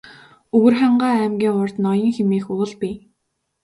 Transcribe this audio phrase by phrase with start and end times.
[0.55, 2.95] Өвөрхангай аймгийн урд Ноён хэмээх уул бий.